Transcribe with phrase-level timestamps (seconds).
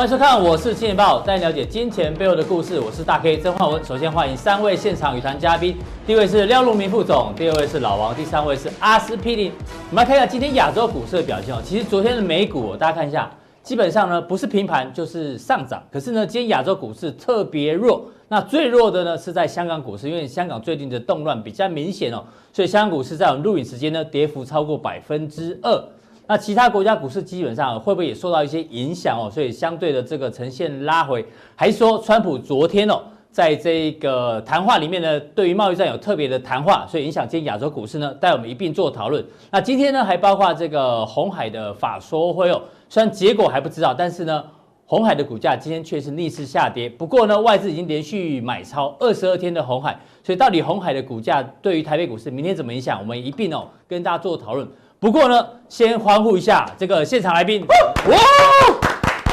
[0.00, 2.80] 欢迎收看，我是金钱爆，带你了解金钱背后的故事。
[2.80, 3.84] 我是大 K 曾焕文。
[3.84, 5.76] 首先欢迎三位现场与谈嘉宾，
[6.06, 9.52] 第一位是廖路明副总，第二位是老王，第三位是阿司匹林。
[9.90, 11.60] 我们来看一下今天亚洲股市的表现哦。
[11.62, 13.30] 其实昨天的美股，大家看一下，
[13.62, 15.82] 基本上呢不是平盘就是上涨。
[15.92, 18.06] 可是呢，今天亚洲股市特别弱。
[18.28, 25.84] 那最弱的呢是在香港股市，因为香港最近的动乱比较明显哦，所以香港股市在我们录影时间呢跌幅超过百分之二。
[26.30, 29.28] 那其他国家股市基本上会不会也受到一些影响哦？
[29.28, 39.26] 所以相对的这个呈现拉回，还是说川普昨天哦，在这个谈话里面呢，对于贸易战有特别的谈话，所以影响今天亚洲股市呢，带我们一并做讨论。
[39.50, 44.44] 那今天呢，还包括这个红海的法说会哦，虽然结果还不知道，但是呢，
[44.86, 46.88] 红海的股价今天却是逆势下跌。
[46.88, 53.00] 不过呢，外资已经连续买超二十二天的红海，所以到底红海的股价对于台北股市明天怎么影响？
[53.00, 54.64] 我们一并哦跟大家做讨论。
[55.00, 57.66] 不过呢，先欢呼一下这个现场来宾。
[58.06, 58.18] 哇！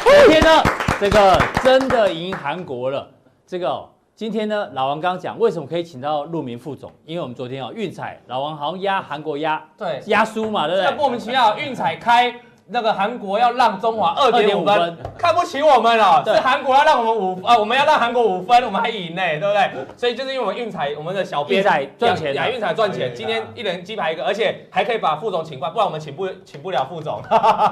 [0.02, 0.62] 今天呢，
[0.98, 3.06] 这个真的赢韩国了。
[3.46, 10.96] 这个、哦、今天呢，老王刚刚讲为什么可以请到陆明副总，因为我们昨天哦运彩，老王好像压韩国压对压输嘛，对不对？
[10.96, 12.34] 莫名其妙运彩开。
[12.70, 16.22] 那个韩国要让中华二点五分，看不起我们了。
[16.22, 19.70] 是韩国要让我们五啊，我们要让韩国五分，我们还赢呢，对不对？
[19.96, 21.64] 所以就是因为我们运彩，我们的小编
[21.96, 23.14] 赚钱，亚运彩赚钱。
[23.14, 27.22] 今天一人鸡排一个，而且还可以把副总请过来，不然我们请不请不了副总。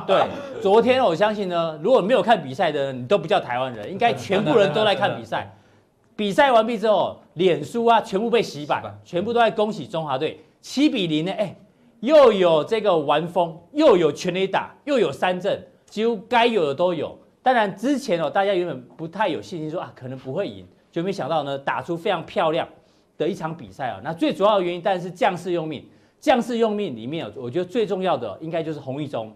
[0.07, 0.23] 对，
[0.63, 5.53] 昨天我相信呢，如果没有看比赛的，你都不叫台湾人，应该全部人都来看比赛。
[6.17, 11.55] 比赛完毕之后，脸书啊全部被洗版，全部都在恭喜中华队七比零呢，哎。
[12.01, 17.19] 又有这个完封，又有全垒打，又有三振，几乎该有的都有。
[17.43, 22.69] 当然之前哦，大家原本不太有信心说啊，可能不会赢，就没想到呢，打出非常漂亮
[23.17, 24.01] 的一场比赛啊。
[24.03, 25.85] 那最主要的原因，当然是将士用命。
[26.19, 29.33] 将士用命里面，我觉得最重要的应该就是洪一中。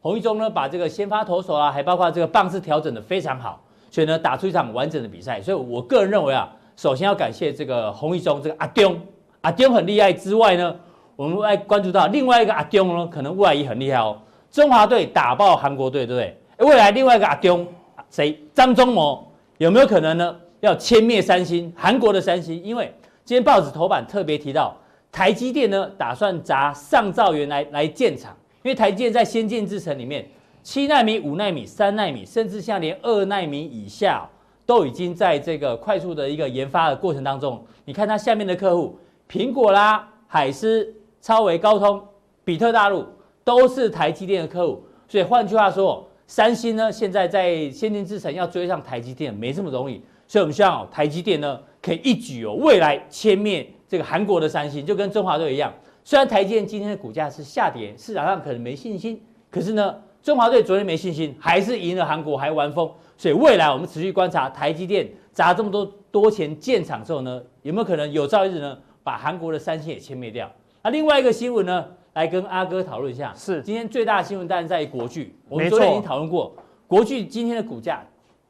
[0.00, 5.40] 洪一中呢，把这个先发投手啊，还包括这个棒次调整的非常好，所以呢，打出一场完整的比赛。
[5.40, 9.00] 所以我个人认为啊，首先要感谢这个洪一中，这个阿中，
[9.40, 10.76] 阿中很厉害之外呢。
[11.18, 14.16] 我们来关注到另外一个阿中呢，可能未来也很厉害哦。
[14.52, 16.68] 中华队打爆韩国队，对不对？
[16.68, 17.66] 未来另外一个阿中
[18.08, 18.40] 谁？
[18.54, 20.36] 张忠谋有没有可能呢？
[20.60, 22.62] 要歼灭三星，韩国的三星？
[22.62, 24.76] 因为今天报纸头版特别提到，
[25.10, 30.24] 台积电呢打算砸上兆元来来建厂，因为台积电在先进制程里面，
[30.62, 34.24] 七奈米、五奈米、三奈米，甚至像连二奈米以下，
[34.64, 37.60] 都已经在这个快速的一个研发的过程当中。
[37.84, 38.96] 你看它下面的客户，
[39.28, 40.94] 苹果啦、海思。
[41.20, 42.02] 超微、高通、
[42.44, 43.06] 比特大陆
[43.44, 55.72] 都是台积电的客户，所以换句话说，三星呢现在在先进制程要追上台积电没这么容易，所以我们希望哦，台积电呢可以一举哦，未来歼灭这个韩国的三星，就跟中华队一样。
[56.04, 59.20] 虽然台积电今天的股价是下跌，市场上可能没信心，
[59.50, 62.90] 可是呢，中华队昨天没信心，还是赢了韩国，还完封。
[63.16, 70.50] 所以未来我们持续观察台积电砸这么多多钱建厂之后呢，有没有可能有朝一日呢把韩国的三星也歼灭掉？
[70.82, 73.32] 那另外一个新闻呢，来跟阿哥讨论一下。
[73.36, 75.34] 是今天最大的新闻，当然在于国巨。
[75.48, 76.54] 我们昨天已经讨论过，
[76.86, 78.02] 国巨今天的股价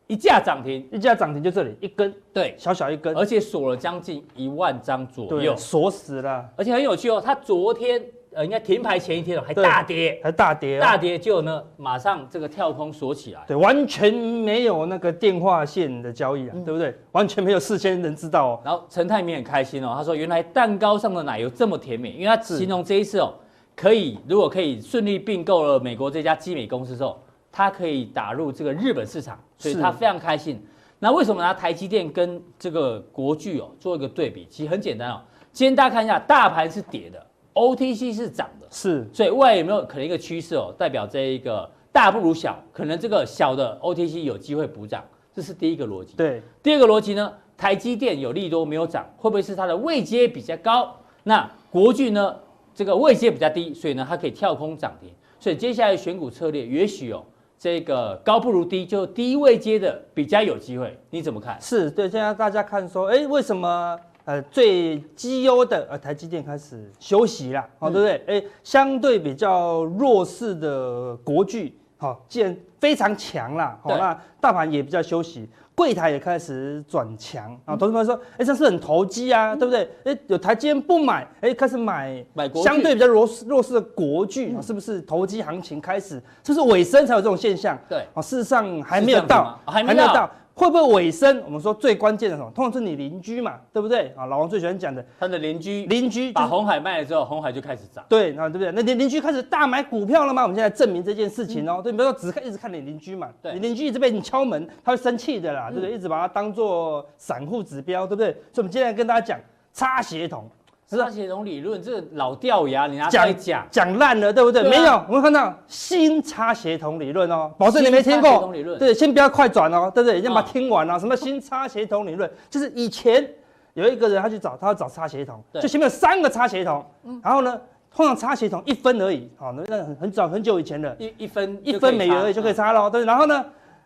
[0.07, 6.49] 一价涨停，一价涨停就这里一根，对，小小一根，而且锁了将近一万张左右，锁死了。
[6.57, 8.03] 而且很有趣哦，它昨天。
[8.33, 16.95] 呃，应该停牌前一天还大跌，还大跌，大跌就呢，马上这个跳空锁起来，对，完全没有那个电话线的交易啊，嗯、对不对？
[17.13, 18.61] 完全没有事先人知道哦。
[18.65, 23.33] 然后陈泰明很开心哦，他说原来蛋糕上的奶油这么甜美，因为他形容这一次哦，
[23.75, 30.63] 可以如果可以顺利并购了美国这家基美公司之后，他可以打入这个日本市场，所以他非常开心。
[30.99, 34.47] 那为什么拿台积电跟这个国巨哦做一个对比？
[34.51, 35.21] 其实很简单哦，
[35.53, 37.25] 今天大家看一下，大盘是跌的。
[37.59, 40.73] OTC 是涨的，是，所以未来有没有可能一个趋势哦？
[40.79, 46.15] 代表这一个大不如小，可能这个小的 OTC 有机会补涨，这是第一个逻辑。
[46.17, 47.33] 对，第二个逻辑呢？
[47.57, 50.95] 台积电有利多没有涨，会不会是它的位阶比较高？
[51.25, 52.37] 那国巨呢？
[52.73, 55.11] 这个位阶比较低，所以呢它可以跳空涨停。
[55.41, 57.25] 所以接下来选股策略也许哦，
[57.59, 60.97] 这个高不如低，就低位阶的比较有机会。
[61.11, 61.61] 你怎么看？
[61.61, 63.99] 是对，现在大家看说，哎，为什么？
[64.29, 68.23] 呃，最绩优的呃，台积电开始休息了，好、对不对？
[68.27, 77.75] 哎，相对比较弱势的国巨，好、哦，既然非常强啦，好、哦，那大盘也比较休息，柜台也开始转强啊。
[77.75, 79.91] 同学们说，哎，这是很投机啊，嗯、对不对？
[80.05, 86.23] 哎，有台积电不买，哎，开始买买相对比较弱弱势的国巨、嗯，是不是投机行情开始？
[86.45, 87.79] 是不是尾声才有这种现象？
[87.89, 90.31] 对，啊，事实上还没有到，还没有到。
[90.59, 91.41] 会不会尾声？
[91.45, 92.51] 我们说最关键的什么？
[92.53, 94.13] 通常是你邻居嘛，对不对？
[94.17, 98.05] 啊，老王最喜欢讲的，他的邻居，邻居把红海卖了之后，红海就开始涨。
[98.09, 98.73] 对，那对不对？
[98.73, 100.43] 那邻邻居开始大买股票了吗？
[100.43, 101.83] 我们现在证明这件事情哦、喔。
[101.83, 105.95] 对，比如说只看一直看你邻居嘛，对，你邻居一直被你敲门，他会生气的啦，对不对？
[105.95, 108.33] 一直把它当做散户指标，对不对？
[108.53, 109.39] 所以我们今天来跟大家讲
[109.73, 110.51] 差协同。
[110.97, 114.63] 差协同理论，这老掉牙，你拿出来讲讲烂了，对不对？
[114.63, 118.51] 对啊、没有，我们看到新差协同理论哦，保证你没听过。
[118.79, 120.23] 对，先不要快转哦，对不对？
[120.23, 120.99] 先把它听完啊。
[120.99, 122.31] 什么新差协同理论？
[122.49, 123.29] 就是以前
[123.75, 126.83] 有一个人他去找，他要找差协同，就前面有三个差协同，
[127.23, 127.61] 然后呢，
[127.95, 133.05] 通常差协同一分而已，好，那那很很早很久以前的，一一分一分美元而已就可以差了，对。
[133.05, 133.45] 然后呢，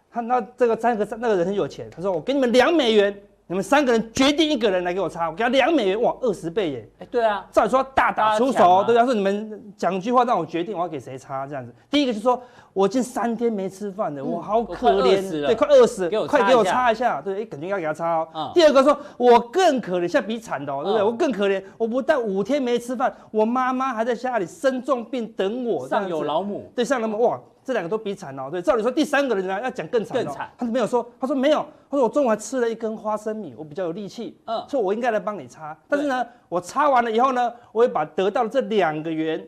[0.09, 3.13] 他那这个三个那个人很有钱，他说我给你们两美元。
[3.53, 6.89] 你们三个人决定一个人来给我擦，我给他两美元，哇，二十倍耶！
[7.01, 11.71] 哎，对啊，照理说大打出手，啊、对啊，说你们讲句话让我决定我要给谁擦这样子。
[11.91, 18.53] 第一个就是说我已经三天没吃饭了，我好可怜，对，快饿死了，快给我擦一下，对，哎，肯定要给他擦哦。
[18.55, 21.03] 第二个说我更可怜，现在比惨的哦，对不对？
[21.05, 27.39] 我更可怜，我不但五天没吃饭，我妈妈还在家里生重病等我，上有老母，对，上有老母，哇。
[27.65, 39.47] 这两个都比惨哦，对，照理说第三个人呢要讲更惨，更惨，他没有说，他说没有，他说我中午还吃了一根花生米，我比较有力气，嗯，所以我应该来帮你擦，但是呢，我擦完了以后呢，我会把得到的这两个元，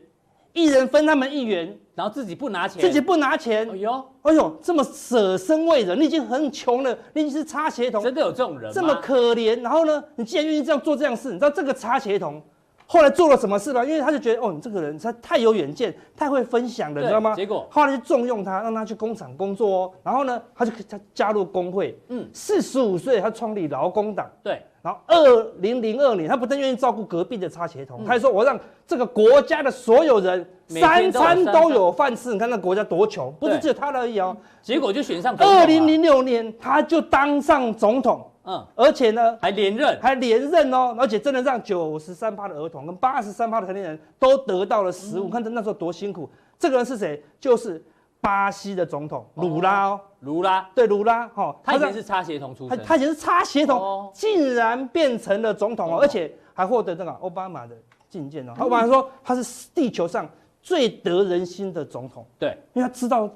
[0.53, 8.71] 一人分他们一元，然后自己不拿钱，自己不拿钱，哎呦，哎呦，这么舍身为人，你已经很穷了，你已经是擦鞋童，真的有这种人吗？
[8.73, 12.41] 这么可怜，然后呢，你既然愿意这样做这样事，你知道这个差协同。
[12.87, 13.85] 后来做了什么事呢？
[13.85, 17.33] 因为他就觉得，哦，你这个人他太有远见，太会分享了，你知道吗？
[17.33, 19.91] 结果后来就重用他，让他去工厂工作哦。
[20.03, 21.97] 然后呢，他就他加入工会。
[22.09, 24.29] 嗯，四十五岁他创立劳工党。
[24.43, 24.61] 对。
[24.83, 32.31] 然后二零零二年，他不但愿意照顾隔壁的差协同，嗯、他还说我让这个国家的所有人三餐都有饭吃。
[32.31, 34.37] 你看那国家多穷，不是只有他而已哦。
[34.61, 35.35] 结果就选上。
[35.39, 38.23] 二零零六年他就当上总统。
[38.45, 45.27] 嗯，而且呢，还连任，还连任哦，而且真的让九十三趴的儿童跟八十三趴的成年人都得到了食物。
[45.27, 46.29] 嗯、看他那时候多辛苦。
[46.59, 47.23] 这个人是谁？
[47.39, 47.83] 就是
[48.21, 57.75] 巴西的总统卢拉哦，卢拉，对，卢拉哈，他以前是差协同出身，他以前是差协同，竟然变成了总统哦，而且还获得这个奥巴马的
[58.11, 58.53] 觐见哦。
[58.59, 60.29] 奥巴马说他是地球上
[60.61, 63.29] 最得人心的总统，对，因为他知道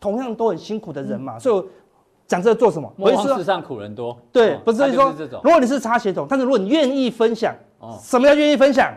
[0.00, 1.64] 同样都很辛苦的人嘛，所以。
[2.28, 2.92] 讲这个做什么？
[2.98, 4.16] 我意思世上苦人多。
[4.30, 7.52] 对，不是说，如果你是擦鞋桶，但是如果你愿意分享，
[8.02, 8.92] 什么叫愿意分享？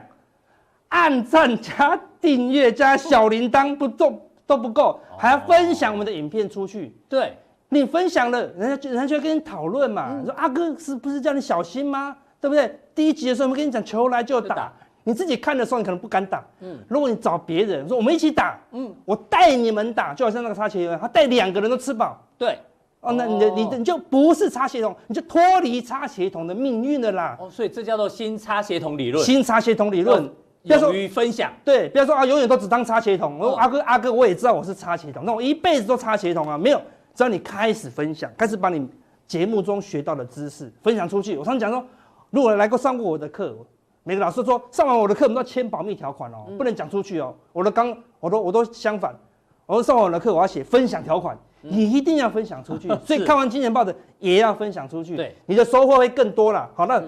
[0.90, 4.14] 按赞加订阅加小铃铛不都
[4.46, 6.94] 都不够，还要分享我们的影片出去。
[7.08, 7.38] 对，
[7.70, 10.18] 你分享了，人家就人家就会跟你讨论嘛。
[10.20, 12.18] 你说阿哥是不是叫你小心吗？
[12.42, 12.78] 对不对？
[12.94, 14.74] 第一集的时候我们跟你讲，球来就打，
[15.06, 16.44] 你自己看的时候你可能不敢打。
[16.60, 22.22] 嗯，如果你找别人说我们一起打，嗯，我带你们打，就好像那个差协同，他带两个人都吃饱。
[22.38, 22.60] 对。
[23.02, 27.36] 哦，那你的你的你就不是差协同，你就脱离差协同的命运了啦。
[27.40, 29.26] 哦，所以这叫做新差协同理论。
[29.26, 30.30] 新差协同理论，
[30.64, 31.52] 勇于分享。
[31.66, 33.40] 对，不要说啊，永远都只当差协同。
[33.40, 36.80] 我说阿哥阿哥，我也知道我是差协同，那我一辈子都差协同啊，没有。
[37.16, 38.88] 只要你开始分享，开始把你
[39.26, 41.36] 节目中学到的知识分享出去。
[41.36, 41.84] 我常常讲说，
[42.30, 43.58] 如果来过上过我的课，
[44.04, 47.34] 每个老师说上完我的课，我们都要签保密条款哦，不能讲出去哦。
[47.52, 49.12] 我的刚，我都我都相反，
[49.66, 51.36] 我说上完我的课，我要写分享条款。
[51.62, 56.70] 你一定要分享出去，所以看完《金钱报》的也要分享出去，对，你的收获会更多了。
[56.76, 57.02] 好，那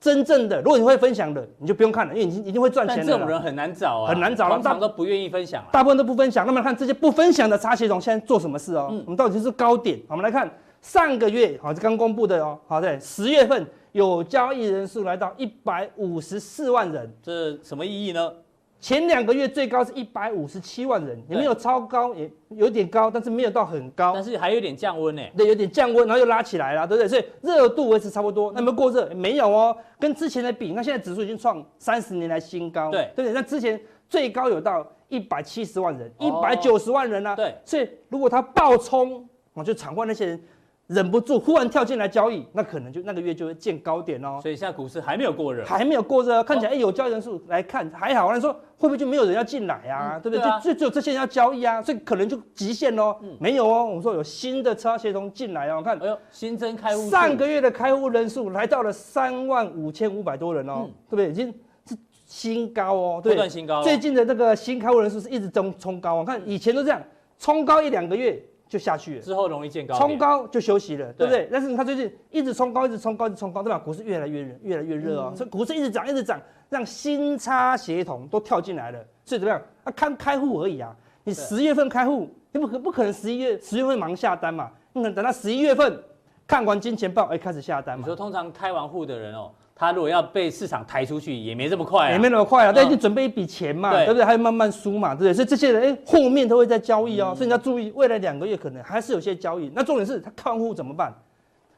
[0.00, 3.02] 真正的，如果你会分享的，你就不用看了，因为你一定会赚钱的。
[3.02, 6.46] 但这种人很难找啊，很难找，通常都不愿意分享，大部分都不分享。
[6.46, 8.86] 那么看这些不分享的差协同现在做什么事哦？
[9.04, 10.00] 我们到底是高点？
[10.08, 12.58] 我们来看上个月，好，是刚公布的哦。
[12.66, 18.32] 好，在，十月份有交易人数来到一百五十四万人，这什么意义呢？
[18.80, 25.22] 前两个月最高是一百五十七万人，也没有超高，也有点高，但是没有到很高，但是还有点降温呢。
[25.36, 27.08] 对，有点降温，然后又拉起来了，对不对？
[27.08, 28.50] 所以热度维持差不多。
[28.52, 29.06] 那有没有过热？
[29.14, 33.32] 没有哦，跟之前的比，那现在指数已经创三十年来新高，对，对不对？
[33.34, 37.36] 那之前最高有到一百七十万人，一百九十万人呢、啊。
[37.36, 40.42] 对，所以如果它爆冲，我就场外那些人。
[40.90, 44.40] 忍不住忽然跳进来交易，那可能就那个月就会见高点哦。
[44.42, 48.32] 所以现在股市还没有过热，还没有过热，看起来哎有交易人数来看还好。
[48.32, 50.18] 那说会不会就没有人要进来啊？
[50.18, 50.44] 对不对？
[50.60, 53.16] 就就只有这些人要交易啊，所以可能就极限喽。
[53.38, 55.80] 没有哦，我们说有新的车协同进来哦。
[55.80, 61.30] 看，哎呦，新增开户，上个月的开户人数来到了三万五千五百多人哦，对不对？
[61.30, 61.54] 已经
[61.88, 63.80] 是新高哦，对，新高。
[63.84, 67.00] 最近的这个新开户人数是一直增冲高，我看以前都这样，
[67.38, 68.42] 冲高一两个月。
[68.70, 71.48] 就下去了，之后容易见高，冲高就休息了，对不对？
[71.50, 73.76] 但是它最近一直冲高，一直冲高，一直冲高，对吧？
[73.76, 75.32] 股市越来越热，越来越热哦。
[75.36, 79.04] 所以股市一直涨，一直涨，让新差协同都跳进来了。
[79.24, 79.60] 所以怎么样？
[79.82, 80.96] 啊，看开户而已啊。
[81.24, 84.70] 你十月份开户，你不可不可能十一月十月份忙下单嘛？
[84.92, 86.00] 你可能等到十一月份
[86.46, 88.04] 看完金钱豹，哎，开始下单嘛。
[88.04, 89.50] 你说通常开完户的人哦，
[89.80, 94.22] 他如果要被市场抬出去，也没这么快啊，也没那么快啊，但是准备一笔钱嘛，对不对？
[94.22, 95.32] 还要慢慢输嘛，对不对？
[95.32, 99.72] 所以这些人，哎，后面都会在交易哦，所以你要注意，未来两个月可能还是有些交易。
[99.74, 101.10] 那重点是他看户怎么办？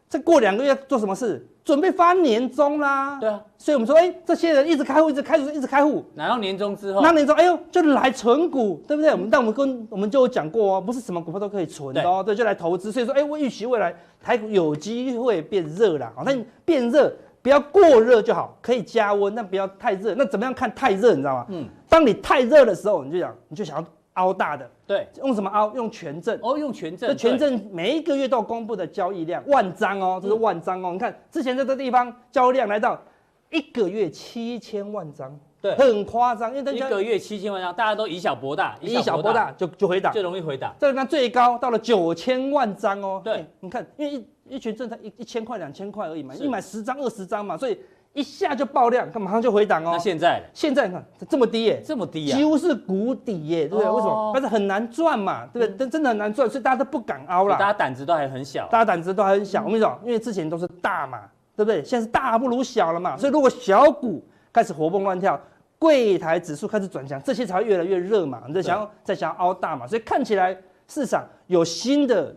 [0.08, 1.46] 再过两个月做什么事？
[1.64, 3.20] 准备发年终啦。
[3.20, 9.12] 对啊，所以我们说，哎，这些人一直开户，一直开户，一直开户，拿到年终之后，拿年终，哎呦，就来存股，对不对？
[9.12, 12.90] 我们但我们跟我们就有讲过哦，不是什么股票都可以存的哦，对，就来投资。
[12.90, 16.12] 所以说，哎，我预期未来台股有机会变热啦。
[16.16, 20.14] 好，那你变热不要过热就好，可以加温，但不要太热。
[20.14, 21.10] 那怎么样看太热？
[21.10, 21.46] 你知道吗？
[21.48, 23.84] 嗯，当你太热的时候，你就想，你就想要。
[24.16, 25.72] 凹大的，对，用什么凹？
[25.74, 27.08] 用权证哦，用权证。
[27.08, 30.90] 这权证每一个月都公布的交易量，万张哦，这是万张哦。
[30.92, 33.00] 你看之前这个地方交易量来到
[33.48, 36.54] 一个月七千万张，对，很夸张。
[36.54, 40.74] 因为一个月七千万张，大家都以小博大，以小博大就就回档，最容易回档。
[40.78, 43.22] 这个呢最高到了九千万张哦。
[43.24, 47.78] 对，你看，因为一一权证才一一千块两千块而已嘛，一买十张二十张嘛，所以。
[48.14, 49.92] 一下就爆量，它马上就回档哦。
[49.94, 50.42] 那现在？
[50.52, 53.90] 现在你看这么低耶，这么低啊，几乎是谷底耶，对不对？
[53.90, 54.32] 为什么？
[54.34, 55.76] 但是很难赚嘛，对不对？
[55.78, 57.56] 但真的很难赚，所以大家都不敢凹了。
[57.56, 59.62] 大家胆子都还很小，大家胆子都还很小。
[59.62, 61.20] 我跟你说，因为之前都是大嘛，
[61.56, 61.82] 对不对？
[61.82, 64.22] 现在是大不如小了嘛，所以如果小股
[64.52, 65.40] 开始活蹦乱跳，
[65.78, 68.42] 柜台指数开始转强，这些才会越来越热嘛。
[68.46, 70.54] 你在想要再想要凹大嘛，所以看起来
[70.86, 72.36] 市场有新的。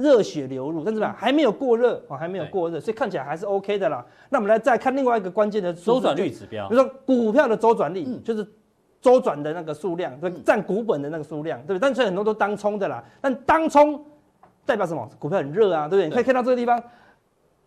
[0.00, 4.04] 热血流入，但是吧，还没有过热哦，还没有过热，所以看起来还是 OK 的啦。
[4.28, 8.46] 那我们来再看另外一个关键的周转率指标，比如说股票的周转率，就是
[9.00, 11.78] 周转的那个数量，对，占股本的那个数量，对不对？
[11.80, 14.04] 但是很多都当冲的啦，但当冲
[14.64, 15.08] 代表什么？
[15.18, 16.08] 股票很热啊，对不对？
[16.08, 16.82] 你可以看到这个地方。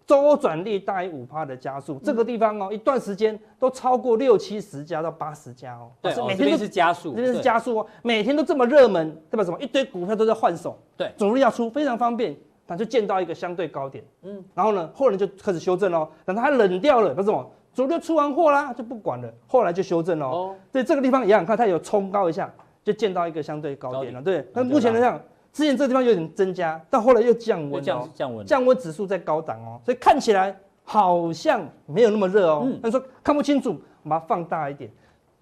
[0.06, 5.90] 周转率大于五趴的加速，这个地方哦，一段时间都超过六七十家到八十家哦。
[6.02, 9.44] 对，每天都是加速，这边是加速哦，每天都这么热门，对吧？
[9.44, 12.36] 什么一堆股票都在换手，对，主力要出非常方便，
[12.68, 20.28] 那就见到一个相对高点，嗯，然后呢，后来就开始修正喽，等它冷掉了，那什么主力出完货啦，就不管了，后来就修正喽。
[20.28, 24.46] 哦，对，这个地方一样，看它有冲高一下，就见到一个相对高点了，对。
[24.54, 25.20] 那目前来讲。
[25.54, 32.68] 之前这个地方有点增加，到后来又降温，降降温，降温指数在高档哦，所以看起来好像没有那么热哦。
[32.82, 34.92] 但说看不清楚，我们把它放大一点，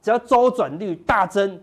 [0.02, 1.60] 只要周转率大增。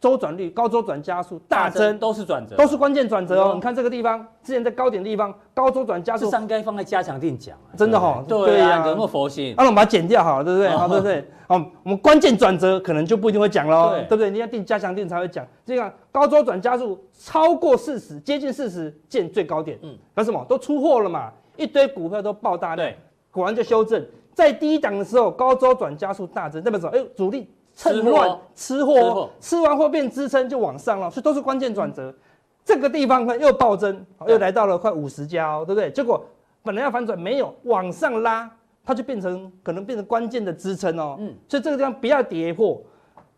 [0.00, 3.52] 周转率高，周转加速大增，都是转折，都是关键转折哦。
[3.54, 8.24] 你看这个地方，之前在高点的地方，高周转加速，这应该放在加强定讲，真的哈。
[8.26, 9.54] 对呀，有那么佛心。
[9.58, 10.68] 那我们把它剪掉好了，对不对？
[10.70, 11.24] 好，对不对？
[11.46, 14.30] 好，我们关键转折可能就不一定会讲喽，对不对？
[14.30, 15.46] 你要定加强定才会讲。
[15.66, 19.78] 这样高周转加速超过四十，接近四十见最高点。
[19.82, 20.42] 嗯，那什么？
[20.48, 22.90] 都出货了嘛，一堆股票都爆大量，
[23.30, 24.02] 果然就修正。
[24.32, 26.96] 在低档的时候，高周转加速大增，代表什么？
[26.96, 27.50] 哎，主力。
[27.80, 32.14] 趁乱吃货，吃完货变支撑就往上了，所以都是关键转折。
[32.62, 35.90] 这个地方又暴增，又来到了快五十家哦，对不对？
[35.90, 36.22] 结果
[36.62, 38.50] 本来要反转没有，往上拉，
[38.84, 41.16] 它就变成可能变成关键的支撑哦。
[41.18, 42.82] 嗯，所以这个地方不要跌破，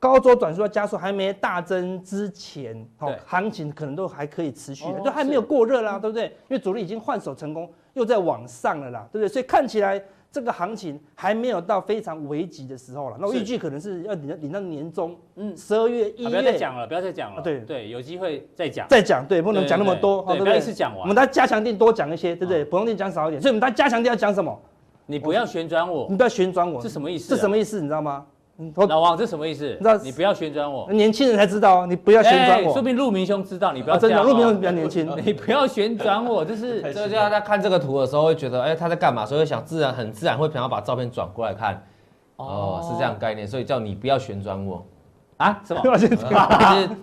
[0.01, 6.25] 高周转速要加速，还没大增之前，哦，行情可能都还可以持续，就还没有过热啦，对不对？
[6.49, 9.29] 因为主力已经换手成功，又在往上了啦，对不对？
[9.33, 10.03] 所以看起来。
[10.33, 16.31] 这个行情还没有到非常危急的时候了，那我预计可能是要领到领到年终，嗯，十二月一月。
[16.31, 17.43] 不要再讲了，不要再讲了。
[17.43, 18.89] 对对，有机会再讲。
[18.89, 21.01] 再讲，对，不能讲那么多，对，不要一次讲完。
[21.03, 22.65] 我们大家加强店多讲一些，对不对？
[22.65, 24.59] 普通店讲少一点，所以我们大家加强店要讲什么？
[25.05, 27.35] 你不要旋转我，你不要旋转我，是什么意思？
[27.35, 27.81] 是什么意思？
[27.81, 28.25] 你知道吗？
[28.89, 29.67] 老王，这什么意思？
[29.67, 29.97] 你知道？
[29.97, 31.87] 你不要旋转我，年轻人才知道。
[31.87, 33.73] 你不要旋转我，说不定陆明兄知道。
[33.73, 35.11] 你不要真的，陆明兄比较年轻。
[35.25, 39.27] 你不要旋转我，这是这就大家看这个图的时候会觉得，哎，他在干嘛？
[39.27, 41.83] 所以想自然很自然会想要把照片转过来看。
[42.37, 44.85] 哦，是这样概念，所以叫你不要旋转我
[45.37, 45.61] 啊？
[45.65, 45.83] 什么？
[45.83, 46.09] 就是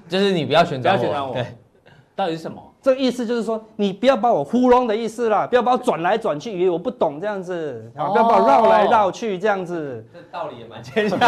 [0.08, 1.34] 就是你不要旋转我。
[1.34, 1.46] 对，
[2.16, 2.62] 到底是什么？
[2.82, 10.06] 这个意思就是说，你不要把我糊弄的意思啦，不要把我转来转去，以为我不懂这样子，不要把我绕来绕去这样子。
[10.14, 11.20] 这道理也蛮牵强。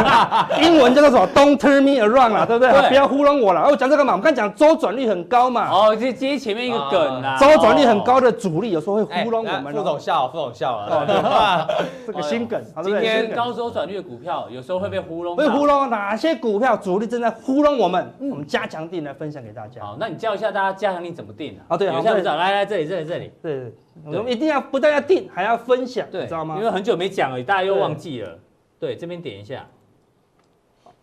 [0.62, 2.88] 英文叫做什么？Don't turn me around 啦，对不对？
[2.88, 3.68] 不要糊弄我了。
[3.68, 5.68] 我讲这个嘛，我们刚才讲周转率很高嘛。
[5.70, 7.36] 哦，就接前面一个梗啊。
[7.38, 9.74] 周转率很高的主力有时候会糊弄我们。
[9.74, 11.68] 副总笑，副总笑了。
[12.06, 12.58] 这个新梗。
[12.82, 15.36] 今天高周转率的股票有时候会被糊弄。
[15.36, 18.10] 被糊弄哪些股票主力正在糊弄我们？
[18.20, 19.82] 我们加强錠来分享给大家。
[19.82, 21.66] 好，那你教一下大家加强錠怎么定啊？
[21.70, 23.72] 哦，对，好，校长，来来这里，这里，这里，对，
[24.04, 26.56] 我们一定要不但要定，还要分享，对，知道吗？
[26.58, 28.38] 因为很久没讲了，大家又忘记了。
[28.78, 29.66] 对，这边点一下，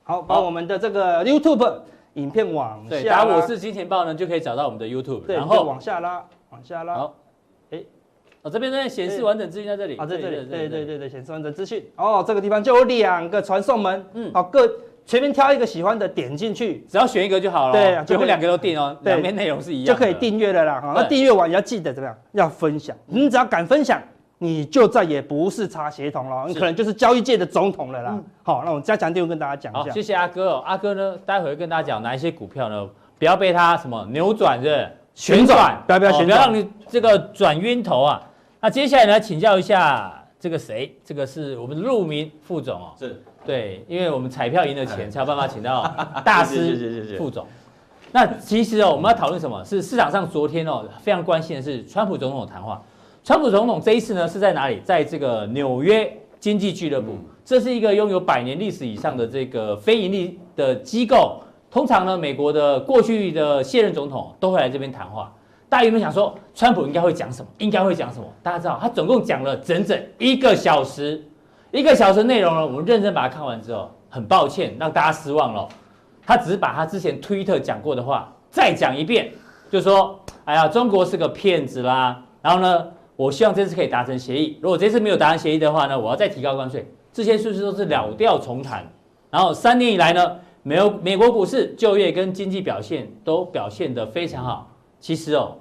[0.03, 1.81] 好，把我们的这个 YouTube
[2.13, 6.95] 影片往下，打我是金钱豹呢，就可以找到我们的 YouTube，然后往下拉，往下拉。
[6.95, 7.15] 好，
[7.71, 7.83] 哎，
[8.43, 11.89] 哦，这边在显示完整资讯在这里，啊，在这里，对对对对，显示完整资讯。
[11.95, 14.67] 哦，这个地方就有两个传送门，嗯，好，各
[15.05, 17.74] 随便挑一个喜欢的点进去，只要选一个就好了。
[17.74, 20.79] 对，就两个都订哦，两边内容是一样，就可以订阅了啦。
[20.81, 22.17] 好，那订阅完要记得怎么样？
[22.34, 22.96] 要分享。
[23.08, 24.01] 你只要敢分享，
[24.38, 28.17] 你就再也不是查协同了，你可能就是交易界的总统了啦。
[28.43, 29.91] 好，那我加强錠跟大家讲一下。
[29.91, 32.88] 谢谢阿哥哦，阿哥呢，待会会跟大家讲哪一些股票呢？
[33.20, 38.22] 不要被他什么扭转的旋转，不要不要旋转，不要让你这个转晕头啊。
[38.60, 40.17] 那接下来呢，请教一下。
[40.41, 40.91] 这个谁？
[41.05, 42.93] 这个是我们的陆明副总哦。
[42.98, 45.83] 是，对，因为我们彩票赢了钱，才有办法请到
[46.24, 47.45] 大师副总。
[48.12, 49.63] 那其实哦，我们要讨论什么？
[49.63, 52.81] 是市场上昨天哦非常关心的是川普总统的谈话。
[53.24, 54.79] 川普总统这一次呢是在哪里？
[54.83, 61.41] 在这个纽约经济俱乐部，这是一个拥有百年历史以上的这个非盈利的机构。
[61.69, 65.33] 通常呢，美国的过去的卸任总统都会来这边谈话。
[65.69, 67.48] 大家有没有想说，川普应该会讲什么？
[67.60, 68.25] 应该会讲什么？
[68.43, 71.24] 大家知道，他总共讲了整整一个小时，
[71.72, 75.68] 一个小时内容呢，我们认真把它看完之后，很抱歉让大家失望了。
[76.25, 79.32] 他只是把他之前推特讲过的话再讲一遍，
[79.70, 84.60] 就说：“哎呀，中国是个骗子啦。”然后呢，我希望这次可以达成协议。
[84.62, 86.86] 如果这次没有达成协议的话呢，我要再提高关税。
[87.13, 88.86] 这些是不是都是老调重弹？
[89.30, 94.70] 然后三年以来呢，没有美国股市就业跟经济表现都表现得非常好。
[95.00, 95.56] 其实哦。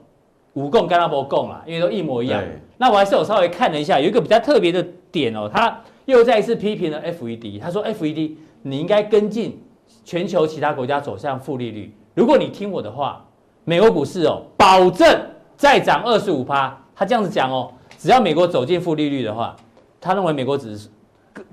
[0.55, 2.43] 五共跟他不共啦，因为都一模一样。
[2.76, 7.61] 那我还是有稍微看了一下，有一个比较特别的点哦，他又再一次批评了 FED。
[7.61, 9.59] 他说 FED 你应该跟进
[10.05, 11.95] 全球其他国家走向负利率。
[12.14, 13.25] 如果你听我的话，
[13.64, 15.09] 美国股市哦，保证
[15.57, 16.76] 再涨二十五趴。
[16.95, 19.57] 他这样子讲哦，只要美国走进负利率的话，
[20.00, 20.79] 他认为美国指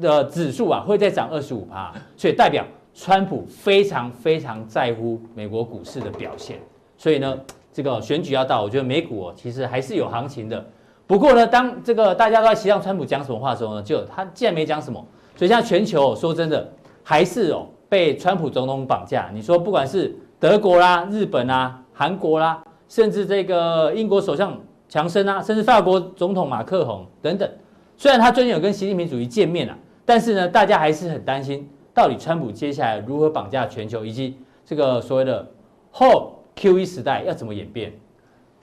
[0.01, 6.59] 的指数啊会再涨二十五趴，所以代表川普非常非常在乎美国股市的表现。
[6.97, 7.37] 所以呢。
[7.73, 10.65] 这个选举要到，我觉得美股哦，其实还是有行情的。
[11.07, 15.03] 不过呢，当这个大家都在期待川普讲什么话的时候呢，就他既然没讲什么，
[15.35, 16.69] 所以现在全球说真的
[17.01, 19.29] 还是哦被川普总统绑架。
[19.33, 27.49] 你说不管是德国啦、日本啦、韩国啦，甚至这个英国首相强生啊，甚至法国总统马克宏等等，
[27.95, 35.47] 虽然他最近有跟习近平主席见面了，但是呢，大家还是很担心，到底川普接下来如何绑架全球，以及这个所谓的
[35.89, 36.33] 后。
[36.59, 37.93] Q E 时代要怎么演变？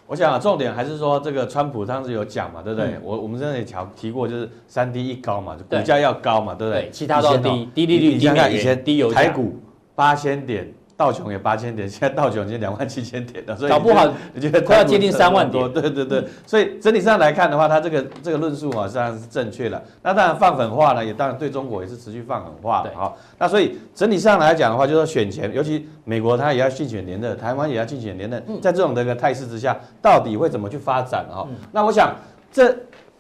[0.07, 2.91] 我想啊，重点还是说这个川普当时有讲嘛，对不对？
[2.91, 6.83] 嗯、我我们之前也提提过，就是三低一高嘛，就股价要高嘛，对不对？
[6.83, 9.59] 对，其他都低，低利率、低美元、以前低油价，台股
[9.95, 10.73] 八千点。
[10.97, 15.69] 道琼也八千点，现在道琼已经两万七千点了，所以搞不好你觉得快要接近三万多。
[15.69, 19.83] 对对对，所以整体上来看的话，它这个这个论述啊，实际上是正确的。
[20.03, 22.91] 那当然放狠话呢，也当然对中国也是持续放狠话的。
[22.95, 31.47] 好，那所以整体上来讲的话，就是说选前，尤其美国它也要竞选连任，台湾也要竞选连任，在这种的一个态势之下，到底会怎么去发展哈？
[31.73, 32.15] 那我想
[32.53, 32.75] 这。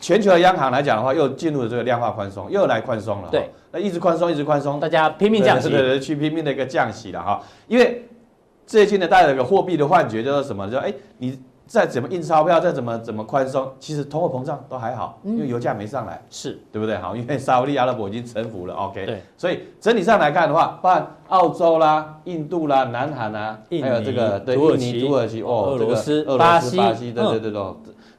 [0.04, 3.28] 全球的央行来讲的话，又进入了这个量化宽松，又来宽松了。
[3.30, 7.40] 对，那一直宽松，一直宽松，大家拼命降息，对对对，去拼命的一个降息了哈。
[7.68, 8.06] 因为
[8.66, 10.70] 最近呢，大家有个货币的幻觉，就是什么？
[10.70, 16.98] 就哎，你再怎么印钞票，再怎么怎么宽松，其实通货膨胀都还好，因为油价没上来，是对不对？
[16.98, 19.06] 好， 因为沙乌地阿拉伯已经臣服了，OK。
[19.06, 27.62] 对，所以整体上来看的话，包含澳洲啦、印度啦、南韩啊，还有这个对印尼、土耳其哦，俄罗斯、俄罗斯、巴西，对对对对。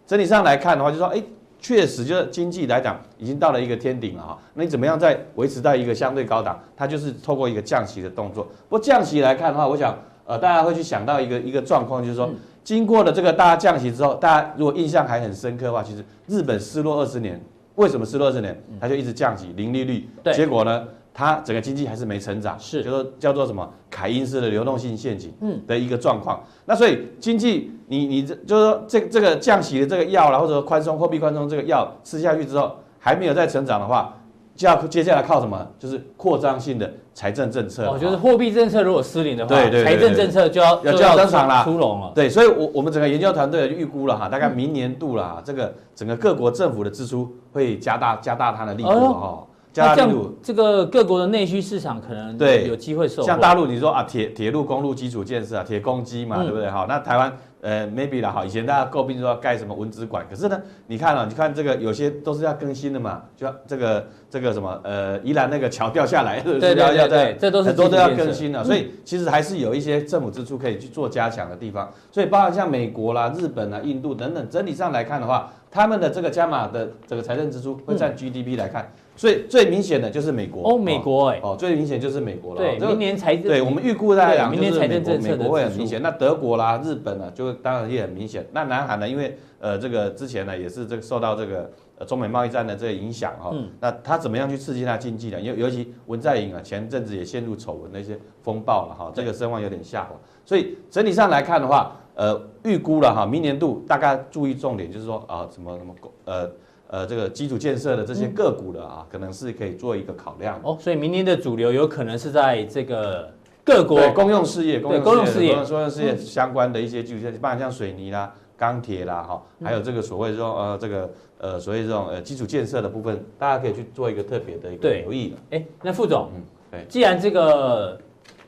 [0.08, 1.21] 整体上来看的话，就说哎。
[1.65, 4.38] 确实，就是经济来讲，已经到了一个天顶了哈。
[4.54, 6.60] 那你怎么样再维持在一个相对高档？
[6.78, 8.43] 它就是透过一个降息的动作。
[8.69, 9.97] 不过降息来看的话，我想，
[10.28, 12.30] 呃，大家会去想到一个一个状况，就是说，
[12.63, 18.56] 经过了这个大家降息之后，大家如果印象还很深刻的话，其实日本失落二十年，为什么失落二十年？
[18.80, 20.88] 它就一直降息，零利率，对，结果呢？
[21.17, 26.41] 它整个经济还是没成长，是，就说叫做什么凯因斯的流动性陷阱，嗯，的一个状况。
[26.43, 34.13] 嗯、那所以经济，你你这就是说这这个降息的这个药啦，或者说宽松货币宽松这个药吃下去之后，还没有再成长的话，
[34.58, 35.65] 就要接下来靠什么？
[35.80, 37.88] 就是扩张性的财政政策。
[37.88, 42.12] 哦，就是货币政策如果失灵的话，对对，财政政策就要要就要登场了，出笼了。
[42.13, 48.97] 对，所以我我们整个研究团队预估了哈，大概明年度了哈，这个整个各国政府的支出会加大加大它的力度哈。
[48.97, 53.24] 哦那这样，这个各国的内需市场可能对有机会受。
[53.24, 56.70] 像大陆，你说啊，铁铁路、公路基础建设啊，铁公鸡嘛，对不对？
[56.70, 71.92] 好，那台湾呃，maybe 啦，好，以前大家诟病说要盖什么文资馆，可是呢，你看啊，你看这个有些都是要更新的嘛，就这个这个什么呃，宜兰那个桥掉下来，对对对，这都是很多都要更新的，所以其实还是有一些政府支出可以去做加强的地方。
[72.12, 78.82] 所以包括像美国啦、日本啦、印度等等，整体上来看的话，他们的这个加码的这个财政支出会占 GDP 来看。
[78.82, 82.62] 所以最明显的就是美国哦，美国哎，哦，最明显就是美国了。
[82.62, 86.01] 对，明年财政，对我们预估来讲，明年财政政策美国会很明显。
[86.01, 88.45] 那德国啦、日本呢，就当然也很明显。
[88.51, 95.39] 那南韩呢，因为呃这个之前呢也是这个受到这个呃中美贸易战的这个影响哈，那他怎么样去刺激他经济呢？
[95.39, 100.10] 尤尤其文在寅啊，前阵子也陷入丑闻的一些风暴了哈，这个声望有点下滑。
[100.43, 106.51] 所以整体上来看的话，呃，预估了哈，明年度大概注意重点就是说啊，什么什么呃。
[106.95, 110.77] 呃，这个基础建设的这些个股的啊，可能是可以做一个考量哦。
[110.79, 113.29] 所以明年的主流有可能是在这个
[113.65, 125.36] 各国公用事业、公用事业、公用事业相关的一些基础建设，包括像水泥啦、钢铁啦，哈，还有这个所谓这种呃这个呃所谓这种呃基础建设的部分，大家可以去做一个特别的一个留意。
[125.49, 127.99] 哎，那副总，嗯，对，既然这个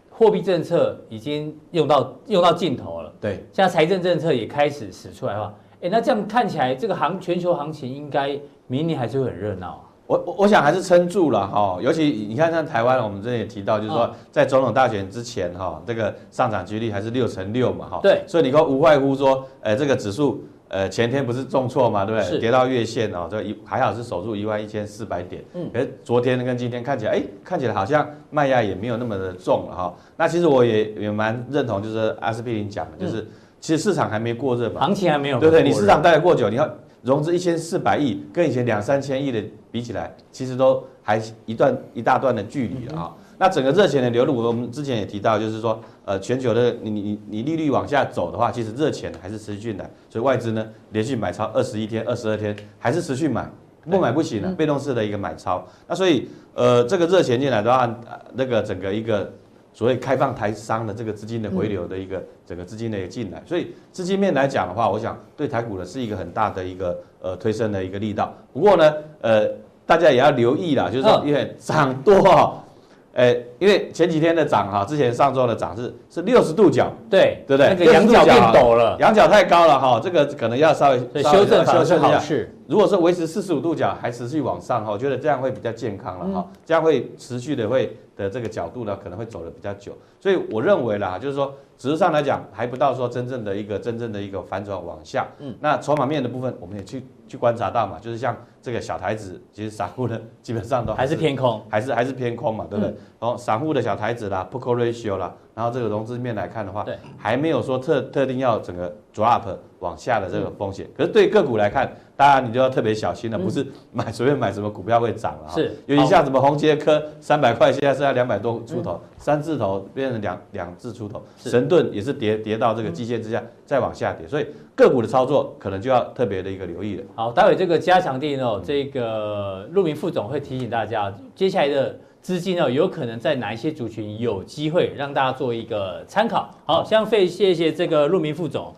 [0.09, 5.53] 货币政策已经用到用到尽头了，对，现在财政政策也开始使出来的话。
[5.87, 9.81] 哎，那这样看起来，这个行全球行情应该明年还是会很热闹啊。
[10.05, 17.99] 我我我想还是撑住了哈，尤其你看像台湾，我们这里也提到，就是说在总统大选之前哈，这个上涨几率还是六成六嘛哈。
[18.03, 18.21] 对。
[18.27, 22.39] 所以你说无外乎说，呃，这个指数呃前天不是重挫嘛，对不对？
[22.39, 25.41] 跌到月线哦，这一还好是守住一万一千四百点。
[25.53, 25.69] 嗯。
[25.73, 29.93] 可是昨天跟今天看起来，哎，看起来好像卖压也没有那么的重了哈。
[30.17, 33.25] 那其实我也也蛮认同，就是阿司匹林讲的，就是。
[33.59, 35.63] 其实市场还没过热吧，行情还没有，对不对？
[35.63, 36.69] 你市场待得过久，你要
[37.01, 43.13] 融资一千四百亿，跟以前两三千亿的比起来，其实都还一段一大段的距离了啊。
[43.39, 53.49] 那整个热钱的流入，我们之前也提到，就是说，呃，全球的你你你利率往下走的话，其实热钱还是持续进来，所以外资呢连续买超二十一天、二十二天，还是持续买，
[53.89, 55.65] 不买不行了，被动式的一个买超。
[55.87, 57.99] 那所以，呃，这个热钱进来的话，
[58.33, 59.31] 那个整个一个。
[59.77, 68.33] 所谓开放台商的这个资金的回流的一个整个资金的一个进来，所以资金面来讲的话，我想对台股呢是一个很大的一个呃推升的一个力道。
[68.51, 69.47] 不过呢，呃，
[69.85, 72.63] 大家也要留意啦，就是说因为涨多哈，
[73.13, 77.75] 呃，因为前几天的涨哈，之前上周的涨是是六十度角，对对不对？
[77.77, 82.19] 那个羊角变陡了，羊角太高了哈，这个可能要稍微修正修正一下。
[82.67, 87.97] 如果说维持四十五度角还持续往上哈，我觉得这样会比较健康了哈，这样会持续的会。
[88.17, 95.27] 的这个角度呢，可能会走得比较久，所以我认为啦，就是说，指数上来讲，还不到说真正的一个真正的一个反转往下。
[95.37, 102.89] 嗯，那筹码面的部分，我们也去去观察到嘛，就是像这个小台子，其实散户呢，基本上都还是，偏空，还是还是偏空嘛，对不对？
[102.89, 109.43] 嗯、然后散户的小台子啦 Call Ratio 啦，然后这个融资面来看的话，对，还没有说特特定要整个 drop
[109.77, 110.87] 往下的这个风险。
[110.87, 115.53] 嗯、可是对个股来看，当然你就要特别小心了，不是买 随便买什么股票会涨了哈。
[115.53, 127.03] 是，尤其像什么宏杰科三百块，现在剩下两百多出头，三字头变成两两字出头，神盾也是跌跌到这个季线之下，再往下跌，所以个股的操作可能就要特别的一个留意了。
[127.13, 136.49] 好，待会这个加强地哦，这个陆明副总会提醒大家，接下来的资金哦，有可能在哪一些族群有机会让大家做一个参考。
[136.65, 138.73] 好，相费谢谢这个陆明副总。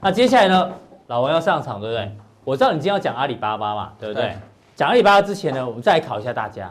[0.00, 0.70] 那接下来呢，
[1.08, 2.12] 老王要上场，对不对？
[2.44, 4.36] 我知道你今天要讲阿里巴巴嘛，对不对？
[4.76, 6.70] 讲阿里巴巴之前呢，我们再来考一下大家。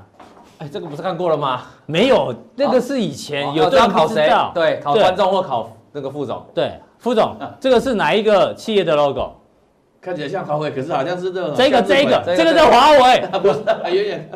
[0.59, 1.61] 哎，这个不是看过了吗？
[1.87, 4.31] 没有，那个是以前有要考谁？
[4.53, 6.45] 对，考观众或考那个副总。
[6.53, 9.31] 对，副总，这个是哪一个企业的 logo？
[9.99, 11.55] 看起来像华为，可是好像是这个。
[11.55, 13.21] 这个，这个，这个叫华为。
[13.41, 14.29] 不是，远远。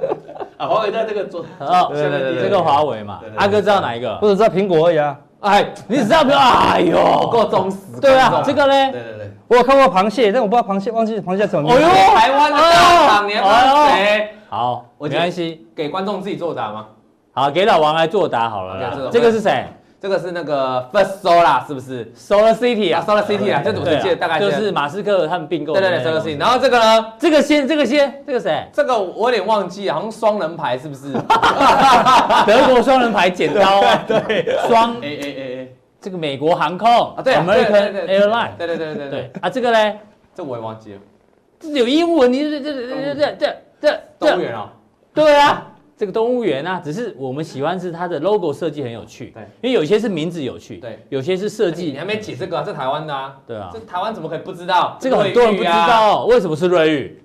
[0.58, 1.46] 啊，华为在这个做。
[1.60, 3.22] 哦，对对对，这个华为嘛。
[3.36, 4.16] 阿哥知道哪一个？
[4.16, 5.16] 不是知道苹果而已啊。
[5.48, 6.36] 哎，你只知道苹果？
[6.36, 7.78] 哎呦，够忠实。
[8.02, 8.92] 对啊，这个呢？
[8.92, 9.32] 对对对。
[9.48, 11.78] 我有看过螃蟹，但我不知道螃蟹，忘记螃蟹怎么名。
[11.78, 13.88] 哦呦，台湾的大厂年吗？
[13.90, 14.30] 谁？
[14.50, 16.86] 好，没关系，给观众自己作答吗？
[17.32, 19.10] 好，给老王来作答好了。
[19.12, 19.66] 这个是谁？
[20.00, 25.74] 这个是那个 First Solar 是不是？Solar City 啊，Solar City 啊，这我记得大概就是马斯克他们并购。
[25.74, 26.40] 对对对，Solar City。
[26.40, 27.14] 然后这个呢？
[27.18, 28.68] 这个先，这个先，这个谁？
[28.72, 31.12] 这个我有点忘记，好像双人牌是不是？
[32.46, 35.76] 德国双人牌剪刀啊， 对，双 A A A A。
[36.00, 39.32] 这个美国航空啊，对，American Airline，对对对对对。
[39.42, 39.94] 啊，这个呢？
[40.36, 41.00] 这我也忘记了。
[41.60, 44.72] 这有英文，你这这这这这这这动物园啊？
[45.12, 45.66] 对啊。
[45.98, 51.86] 这个动物园啊，只是我们喜欢是它的 logo 设计很有趣，对，因为有些是名字有趣，对，有些是设计。
[51.92, 54.96] 你还没解这个，这台湾的啊，对啊，这台湾怎么可以不知道？
[55.00, 57.24] 这个很多人不知道，为什么是瑞玉？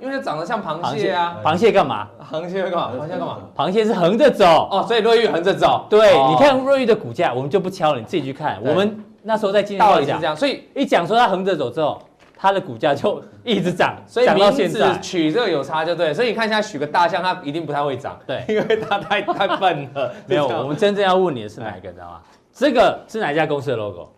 [0.00, 2.08] 因为它长得像螃蟹啊，螃蟹干嘛？
[2.28, 2.90] 螃蟹干嘛？
[2.98, 3.38] 螃蟹干嘛？
[3.56, 5.86] 螃蟹是横着走哦，所以瑞玉横着走。
[5.88, 8.58] 对，你看瑞玉的股价，我们就不敲了，你自己去看。
[8.64, 12.02] 我们那时候在今年讲这样，所以一讲说它横着走之后。
[12.42, 16.12] 它的股价就一直涨， 所以名字取这个有差就对。
[16.12, 20.12] 所以你看，现在取个大象，它一定不太会涨， 对，因为它太太笨了。
[20.26, 22.20] 没有，我们真正要问你的是哪一个，知道吗？
[22.52, 24.08] 这个是哪一家公司的 logo？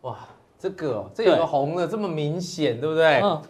[0.00, 0.16] 哇，
[0.58, 3.20] 这个这有个红的这么明显，对不对？
[3.20, 3.42] 嗯，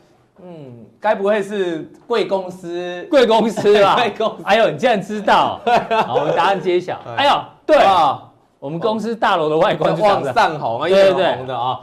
[0.43, 3.07] 嗯，该不会是贵公司？
[3.09, 3.95] 贵公司吧？
[4.03, 4.43] 贵公司。
[4.45, 5.61] 哎呦，你竟然知道？
[6.05, 7.01] 好，我们答案揭晓。
[7.17, 8.29] 哎呦，对啊，
[8.59, 11.79] 我们公司大楼的外观就往上红啊，对对对，红的啊。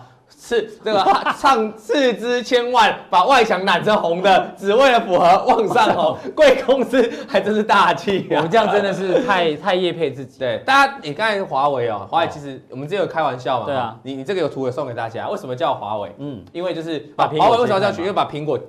[0.56, 1.06] 是这个
[1.40, 6.18] 唱斥资千万把外墙染成红的，只为了符合往 上红。
[6.36, 10.40] 贵公司还真是大气，我们这样真的是太太业配自己。
[10.40, 13.66] 对，大家，你刚才华为哦，华为其实我们之前有开玩笑嘛。
[13.66, 15.30] 对啊，你你这个有图也送给大家。
[15.30, 16.14] 为什么叫华为？
[16.18, 18.02] 嗯，因为就是把华为为什么叫取？
[18.02, 18.60] 因为把苹果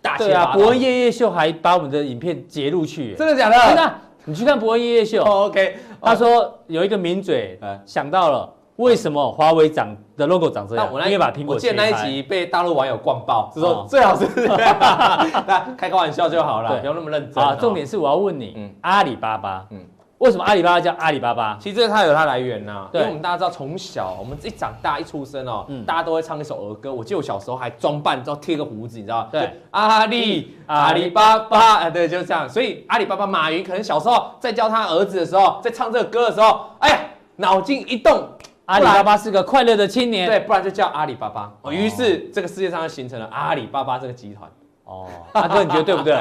[0.00, 0.24] 大气。
[0.24, 3.14] 对啊，博恩夜夜秀还把我们的影片截录去。
[3.14, 3.66] 真的假的？
[3.66, 3.94] 真的。
[4.24, 5.22] 你去看博恩夜夜秀。
[5.22, 8.54] OK，他说有一个名嘴想到了。
[8.78, 10.88] 为什么华为长的 logo 长这样？
[10.92, 11.56] 我应该把苹果。
[11.56, 14.24] 我记得那一集被大陆网友逛爆，是说最好是
[15.76, 17.42] 开个玩笑就好了，不用那么认真。
[17.42, 19.80] 啊，重点是我要问你，阿里巴巴，嗯，
[20.18, 21.58] 为什么阿里巴巴叫阿里巴巴？
[21.60, 26.94] 其实这它有它来源呐，因为我们大家知道，从小我们一长大一出生哦，大家都会唱一首儿歌。
[26.94, 32.48] 我记得我小时候还装扮，之后贴个胡子，你知道对，阿里阿里巴巴，哎，对，就是这样。
[32.48, 36.98] 所以阿里巴巴马云可能小时候在教他儿子的时候，在唱这个歌的时候，哎呀，
[37.34, 38.22] 脑筋一动。
[38.68, 41.50] 阿里巴巴是个快乐的青年，对，不然就叫阿里巴巴。
[41.62, 44.50] 哦，于是这个世界上就形成了阿里巴巴这个集团。
[44.84, 46.12] 哦，阿哥，你觉得对不对？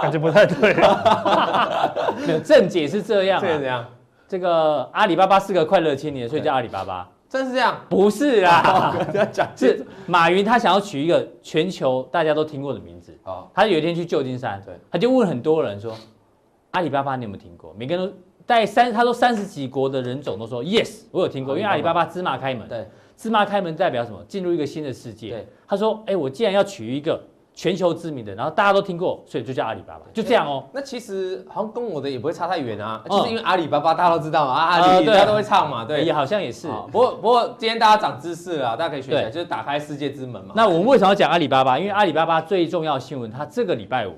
[0.00, 0.72] 感觉不太对。
[2.26, 3.38] 没有，正解是这样。
[3.42, 3.84] 这样？
[4.26, 7.06] 这个阿里巴巴是个快乐青年，所以叫阿里巴巴。
[7.28, 7.76] 真是这样？
[7.90, 8.94] 不是啦，
[9.54, 13.14] 是马云他想要取一个全球大家都听过的名字。
[13.24, 15.94] 哦，他有一天去旧金山，对，他就问很多人说
[16.72, 18.12] ：“阿里巴巴你有没有听过？”每个人都。
[18.46, 24.18] 在三，他说三十几国的人种都说 yes，我有听过，因为阿里巴巴芝麻开门，对，芝麻开门代表什么？
[24.26, 25.30] 进入一个新的世界。
[25.30, 27.22] 对，他说，哎、欸，我既然要取一个
[27.54, 30.64] 全球知名的，然后大家都听过，所以就叫阿里巴巴，就这样哦。
[30.72, 36.66] 那其实好像跟我的也不会差太远啊，就是因为阿里巴巴大家都知道嘛，阿里大家都会唱嘛，对，也好像也是。
[36.90, 40.52] 不过不过今天大家长知识了，大家可以学起来，就是打开世界之门嘛。
[40.56, 41.78] 那我们为什么要讲阿里巴巴？
[41.78, 44.14] 因为阿里巴巴最重要新闻，它这个礼拜五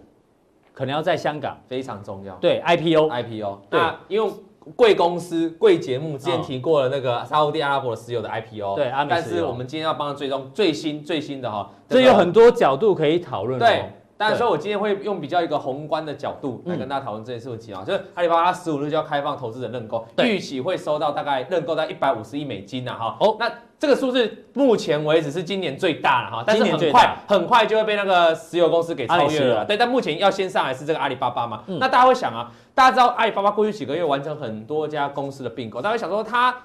[0.74, 2.34] 可能要在香港，非常重要。
[2.34, 4.30] 对，IPO，IPO，对，因为。
[4.76, 13.58] 贵公司、贵节目之前提过了那个沙乌地阿拉伯的石油的 IPO，对，但是我们今天要帮他追踪最新最新的哈，这有很多角度可以讨论。
[13.58, 23.16] 对，当然说我今天会用比较一个宏观的角度来跟大家讨论这件事情啊，就是阿里巴巴十五日就要开放投资者认购，预期会收到大概认购在一百五十亿美金呐哈。
[23.20, 23.50] 哦，那。
[23.76, 29.62] 这个数字目前为止是今年最大了哈，但是很快很快就会被那个石油公司给超越了。
[29.62, 31.62] 对，但目前要先上来是这个阿里巴巴嘛？
[31.66, 36.56] 那大家会想啊，大家知道阿里巴巴过去几个月完成很多家公司的并购，大家会想说它。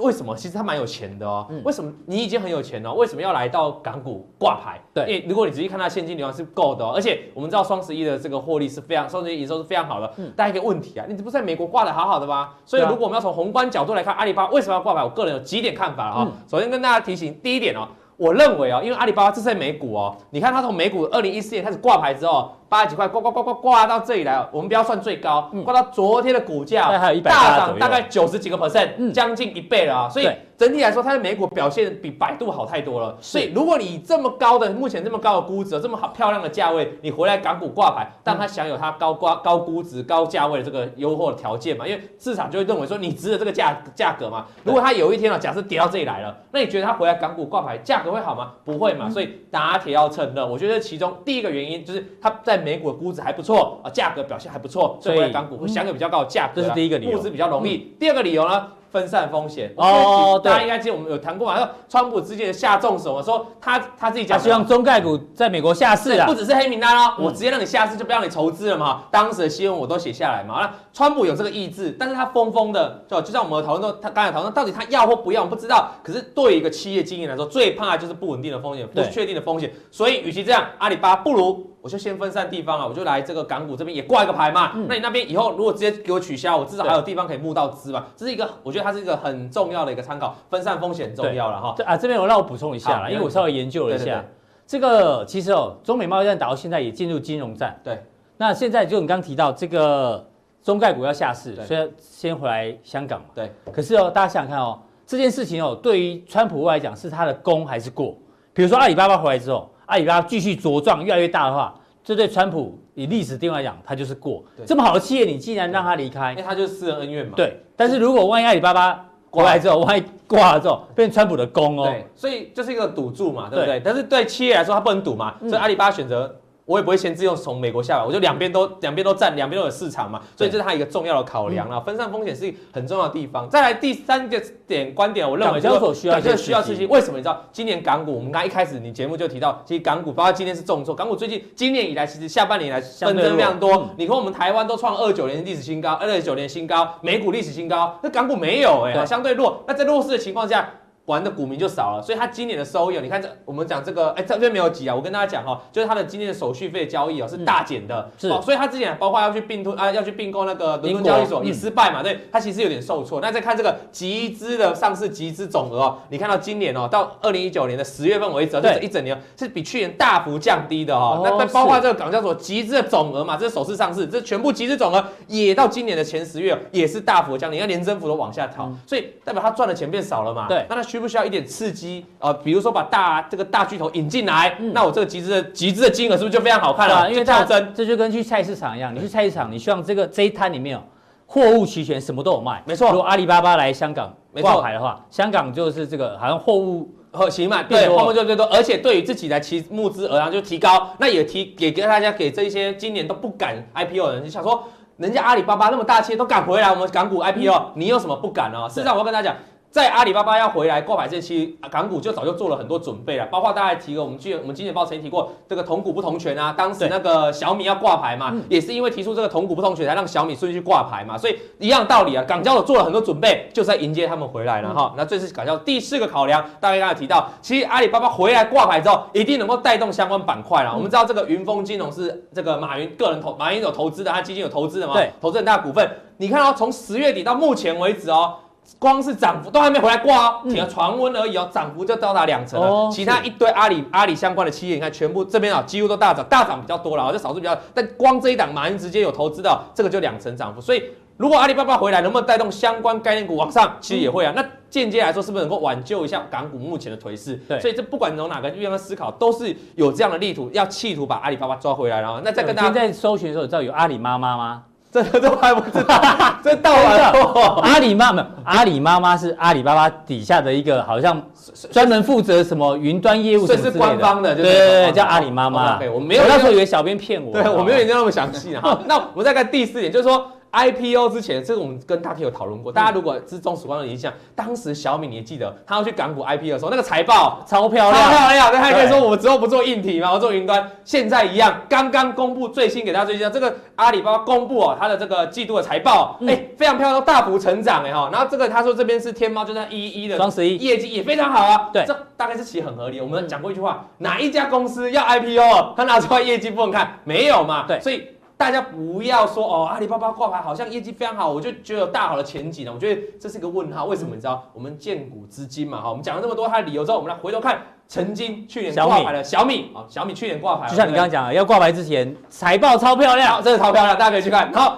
[0.00, 0.36] 为什么？
[0.36, 1.46] 其实他蛮有钱的哦。
[1.64, 2.92] 为什么你已经很有钱了？
[2.92, 4.80] 为什么要来到港股挂牌？
[4.94, 10.12] 对，因为如果你仔细看它现金流量是够的哦，而且我们知道双十一的这个获利是非常，双十一营收是非常好的。
[10.16, 12.50] 嗯，大家一个问题啊，你这不是在美国挂的好好的吗？
[12.64, 16.32] 所以如果我们要从宏观角度来看阿里巴巴为什么要挂牌，我个人有几点看法啊。
[16.46, 22.52] 首先跟大家提醒，第一点哦，我认为啊，因为阿里巴巴这是在美股哦，你看它从美股二零一四年开始挂牌之后。
[22.70, 26.90] 八十几块挂挂挂挂挂到这里来了，我们不要算最高，挂到昨天的股价
[27.24, 30.06] 大涨大概九十几个 percent，将近一倍了啊！
[30.10, 30.28] 所以
[30.58, 33.16] 整体来说，它在美股表现比百度好太多了。
[33.18, 41.86] 所以如果你这么高的目前这么高的估值，这么好漂亮的价位，你回来港股挂牌，但它享有它高挂高估值高价位的这个优厚的条件嘛？
[41.88, 44.46] 因为市场就会认为说你值得这个价价格嘛。
[44.62, 48.52] 如果它有一天啊，假设跌到这里来了，那你觉得它回来港股挂牌价格会好吗？
[48.66, 49.08] 不会嘛。
[49.08, 52.58] 所以打铁要趁热，我觉得其中第一个原因就是它在。
[52.58, 57.94] 美股的估值还不错啊，价格表现还不错，所以来港股会享有比较高的价格，这是第一个理由，估值比较容易。
[57.98, 58.72] 第二个理由呢？
[58.90, 61.56] 分散风险哦，大家应该记得我们有谈过嘛？
[61.56, 69.04] 说川普之前的下重手嘛，说他他自己讲，他希望中概股在美国下市啊，不只是黑名单哦，我直接让你下市就不让你筹资了嘛。
[69.10, 70.60] 当时的新闻我都写下来嘛。
[70.60, 75.92] 那川普有这个意志，但是他疯疯的，就就像我们讨论说，他刚才讨论到底他要或不要，我们不知道。
[76.02, 79.72] 可是对一个企业经营来说，最怕的就是不稳定的风险，不确定的风险。
[79.90, 84.72] 所以与其这样，阿里巴巴不如我就先分散地方啊，我就来这个港股这边也挂一个牌嘛。
[84.88, 88.06] 那你那边以后如果直接给我取消，我至少还有地方可以募到资嘛。
[88.16, 88.88] 这是一个我觉得。
[88.88, 91.74] 它是一个很重要的一个参考，分散风险很重要了哈。
[91.84, 94.24] 啊，这边我让我补充一下啦，因为我稍微研究了一下，
[94.66, 97.78] 这个其实哦，中美贸易战打到现在也进入金融战。
[97.84, 98.02] 对，
[98.38, 100.26] 那现在就你刚提到这个
[100.62, 103.26] 中概股要下市，所以先回来香港嘛。
[103.34, 103.52] 对。
[103.70, 108.16] 可是哦，大家想想看哦，这件事情哦，对于川普来讲是他的功还是过？
[108.54, 111.74] 比如说阿里巴巴回来之后，阿里巴巴继续茁壮越来越大的话，
[112.04, 114.44] 这对川普以历史定位来讲，他就是过。
[114.66, 117.32] 这么好的企业，你既然让他离开，因为他就是私人恩怨嘛。
[117.34, 117.58] 对。
[117.74, 123.80] 但是如果万一阿里巴巴过来之后，万一挂了之后，变成川普的功哦，对，所以就是一个赌注嘛，对不对？
[123.82, 126.34] 但是对企业来说，他不能赌嘛，所以阿里巴巴选择
[126.68, 131.80] 我也不会先自用从美国下来，我就两边都两边都占，两边都有市场嘛，所以这是它一个重要的考量啊。
[131.80, 133.48] 分散风险是很重要的地方。
[133.48, 136.84] 再来第三个点观点，我认为交所需要需要刺激。
[136.84, 137.42] 为什么你知道？
[137.50, 143.88] 今年港股，我们刚一开始你节目就提到，其实港股包括今天是重挫，港股最近今年以来其实下半年来纷争非常多。
[143.96, 149.64] 你看我们台湾都创二九年历史新高，二九年新高，美股历史新高，那港股没有哎，相对弱。
[149.66, 150.68] 那在弱势的情况下。
[151.08, 163.22] 玩的股民就少了，所以他今年的收益，你看这我们讲这个，哎，这边没有挤啊，我跟大家讲哈，就是他的今年的手续费交易哦是大减的，是，哦所以他之前包括要去并吞啊，要去并购那个伦敦交易所也失败嘛，对，他其实有点受挫。
[163.22, 171.22] 那再看这个集资的上市集资总额哦，你看到今年哦，到二零一九年的十月份为止，这一整年是比去年大幅降低的哦。
[171.24, 180.46] 那包括这个港交所集资的总额嘛，这是首次上市，这全部集资总额也到今年的前十月也是大幅降低，你看连增幅都往下调，所以代表他赚的钱变少了嘛。
[180.48, 182.04] 对，那他需不需要一点刺激？
[182.18, 186.94] 啊呃，比如说把大这个大巨头引进来，嗯、那我这个集资的集资的金额是不是就非常好看了？
[186.94, 190.82] 啊、因为跳增，这就跟去菜市场一样，你去菜市场，你希望这个这一摊里面有
[191.26, 192.62] 货物齐全，什么都有卖。
[192.64, 204.64] 没错，如果阿里巴巴来香港挂牌的话，香港就是这个好像货物和行嘛，对，货物就最多，而且对于自己来其募资额就提高，那也提给给大家给这些今年都不敢 IPO 的人，就想说
[204.96, 208.68] 人家阿里巴巴那么大企业都敢回来，我们港股 IPO，、嗯、你有什么不敢呢？
[208.68, 209.38] 事实上，我要跟大家讲。
[209.70, 224.94] 在阿里巴巴要回来挂牌这期，港股就早就做了很多准备了，包括大家提过，我们去我们金钱报曾经提过这个同股不同权啊，当时那个小米要挂牌嘛，也是因为提出这个同股不同权才让小米顺利去挂牌嘛，所以一样道理啊，港交所做了很多准备，就是在迎接他们回来了哈。
[224.96, 230.72] 那这是港交第四个考量，大概刚才提到，其实阿里巴巴回来挂牌之后，一定能够带动相关板块了。
[230.74, 235.86] 我们知道这个云峰金融是这个马云个人投，马云有投资的，他基金有投资的嘛，对，投资很大股份。
[236.16, 238.34] 你看哦，从十月底到目前为止哦。
[238.78, 242.66] 光是涨幅都还没回来挂哦，只要传闻而已哦，涨幅就到达两成了。
[242.66, 247.56] 哦、其他一堆阿里阿里相关的企业，你看全部这边啊，几乎都大涨，大涨比较多了，就少数比较。
[247.74, 250.60] 但光这一档，马云直接有投资的，这个就两成涨幅。
[250.60, 250.82] 所以
[251.16, 253.76] 如果阿里巴巴回来，能不能带动相关概念股往上？
[253.80, 254.32] 其实也会啊。
[254.32, 257.34] 嗯、那间接来说，是不是能够挽救一下港股目前的颓势？
[257.48, 257.58] 对。
[257.58, 262.00] 所以这不管从哪个地方思考，都是有这样的力图，要企图把阿里巴巴抓回来。
[262.00, 264.64] 然后，那再跟大家在搜寻的时候，你知道有阿里妈妈吗？
[264.90, 266.00] 这都还不知道，
[266.42, 271.22] 这到了阿里妈妈，阿里妈妈是阿里巴巴底下的一个，好像
[271.70, 275.78] 专门负责什么云端业务什么之类的，这是官方的，对对对，叫阿里妈妈。
[275.92, 278.78] 我没有，那时候以为小编骗我，对我没有研究那么详细啊。
[278.86, 280.32] 那我们再看第四点，就是说。
[280.52, 282.72] IPO 之前，这个我们跟大家有讨论过。
[282.72, 288.52] 大家如果是忠实观众的印象，当时小米，你记得他要去港股 IPO 的时候，那个财报超漂亮，超漂亮。
[288.52, 290.70] 那他可以说我们之后不做硬体嘛，我做云端。
[290.84, 298.08] 现在一样，刚刚公布最新给大家最新的这个阿里巴巴公布哦，它的这个季度的财报，哎，非常漂亮，大幅成长哎哈。
[298.10, 301.68] 然后这个他说这边是天猫，就在一一的双十一业绩也非常好啊。
[301.72, 303.00] 对，这大概是其实很合理。
[303.00, 307.66] 我们讲过一句话，哪一家公司要 IPO，他拿出来业绩不能看，没有嘛？
[307.68, 308.08] 对，所以。
[308.38, 312.72] 大家不要说哦，阿里巴巴挂牌好像业绩非常好，我就觉得有大好的前景了。
[312.72, 314.14] 我觉得这是一个问号，为什么？
[314.14, 324.48] 你知道，我们建股资金嘛，哈，我们讲了这么多它的理由之后，我们来回头看曾经去年挂牌的小米啊，小米去年挂牌，就像你刚刚讲的，要挂牌之前财报超漂亮，真的超漂亮，大家可以去看。
[324.52, 324.72] 然后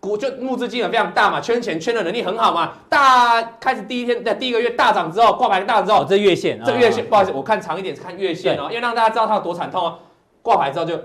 [0.00, 9.98] 股就募资金额非常大嘛，圈钱圈的能力很好嘛，大开始第一天的第一个月大涨之后，挂牌大涨之后，这月线，这月线，不好意思，我看长一点是看月线哦，因为让大家知道它有多惨痛哦。
[10.42, 11.00] 挂牌之后就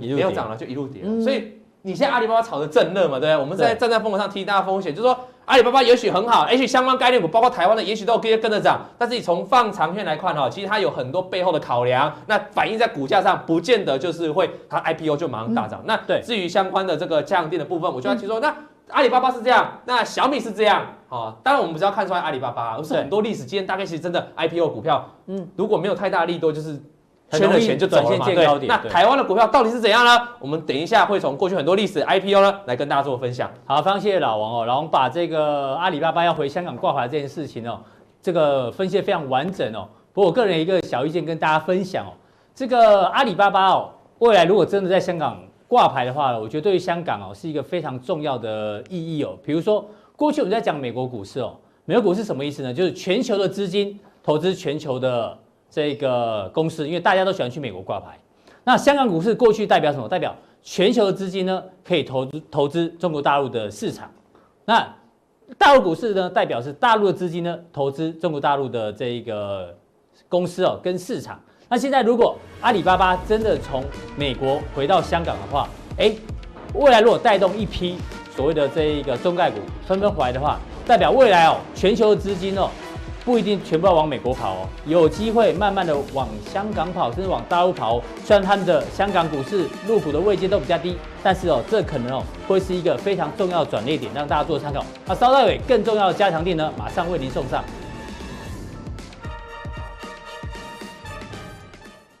[0.00, 1.54] 没有涨了，就一路跌，所以。
[1.82, 3.36] 你现在阿里巴巴炒得正热嘛，对不对？
[3.38, 8.82] 我们在站在风口上替大家风险，就是说阿里巴巴也许很好，也许相关概念股，包括台湾的，也许都可以跟着涨。
[8.98, 15.80] 但是你从放长线来看哈，其实它有很多背后的考量，那反映在股价上，不见得就是会它 IPO 就马上大涨。
[15.86, 18.54] 那对，至于相关的这个降电的部分，我就要提说，那
[18.90, 21.34] 阿里巴巴是这样，那小米是这样啊。
[21.42, 26.78] 当然我们不是要看出来阿里巴巴，而是很多历史经验，大概其实真的 IPO 股票，嗯，如果没有太大力度，就是。
[27.30, 28.66] 圈了钱就转线见高点。
[28.66, 30.28] 那台湾的股票到底是怎样呢？
[30.40, 33.48] 我们等一下会从过去很多历史 IPO 呢来跟大家做分享。
[33.64, 34.66] 好，非常谢谢老王哦。
[34.66, 37.80] 老王把这个阿里巴巴要回香港挂牌这件事情哦，
[38.20, 39.86] 这个分析得非常完整哦。
[40.12, 42.10] 不过我个人一个小意见跟大家分享哦，
[42.52, 49.38] 这个阿里巴巴哦，未来如果真的在香港挂牌的话，我觉得对于香港哦是一个非常重要的意义哦。
[49.44, 52.74] 比如说过去我们在讲美国股市哦，美国股市什么意思呢？
[52.74, 55.38] 就是全球的资金投资全球的。
[55.70, 58.18] 这个公司，因为大家都喜欢去美国挂牌，
[58.64, 60.08] 那香港股市过去代表什么？
[60.08, 64.10] 代表全球的资金呢，可以投资投资中国大陆的市场。
[64.64, 64.86] 那
[65.56, 69.74] 大陆股市呢，代表是大陆的资金呢，投资中国大陆的这一个
[70.28, 71.40] 公司哦，跟市场。
[71.68, 73.84] 那现在如果阿里巴巴真的从
[74.16, 75.68] 美国回到香港的话，
[75.98, 76.12] 哎，
[76.74, 77.96] 未来如果带动一批
[78.34, 82.68] 所谓的这一个中概股纷纷回来的话，代表未来哦，全球的资金哦。
[83.24, 88.02] 不一定全部要往美国跑哦，有机会慢慢的往香港跑，甚至往大陆跑哦。
[88.24, 94.84] 虽然他们的香港股市入股的位阶都比较低，但是哦，这可能哦会是一个非常重要的转捩点，让大家做参考。
[95.06, 97.62] 那稍待会更重要的加强点呢，马上为您送上。